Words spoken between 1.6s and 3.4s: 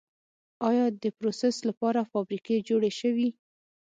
لپاره فابریکې جوړې شوي؟